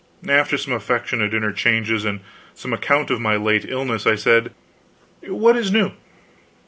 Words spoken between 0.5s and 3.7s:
some affectionate interchanges, and some account of my late